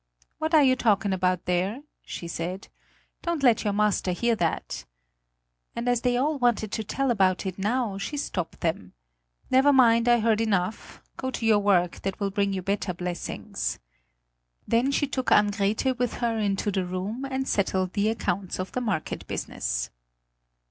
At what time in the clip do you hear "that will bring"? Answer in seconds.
12.01-12.51